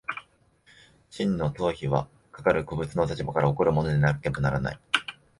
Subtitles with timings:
[1.11, 4.79] 真の当為はかかる個物の立場から起こるものでなければならない。